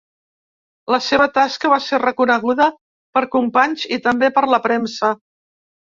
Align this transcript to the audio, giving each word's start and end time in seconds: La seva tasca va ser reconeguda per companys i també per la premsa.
La 0.93 0.99
seva 1.07 1.27
tasca 1.35 1.71
va 1.73 1.77
ser 1.89 1.99
reconeguda 2.03 2.69
per 3.19 3.25
companys 3.37 3.87
i 3.99 4.03
també 4.09 4.35
per 4.39 4.47
la 4.55 4.65
premsa. 4.69 5.17